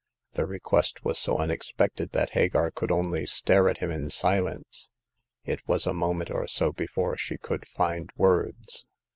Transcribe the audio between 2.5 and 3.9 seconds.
could only stare at